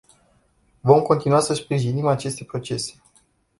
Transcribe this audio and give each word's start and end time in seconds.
Vom 0.83 1.01
continua 1.03 1.39
să 1.39 1.53
sprijinim 1.53 2.07
aceste 2.07 2.43
procese. 2.43 2.93